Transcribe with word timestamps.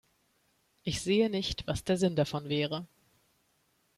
Ich 0.81 1.03
sehe 1.03 1.29
nicht, 1.29 1.67
was 1.67 1.83
der 1.83 1.95
Sinn 1.95 2.15
davon 2.15 2.49
wäre. 2.49 2.87